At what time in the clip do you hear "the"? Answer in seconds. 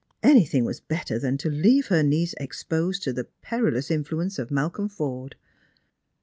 3.13-3.25